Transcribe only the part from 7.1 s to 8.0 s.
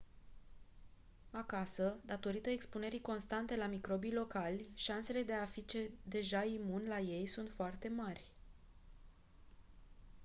sunt foarte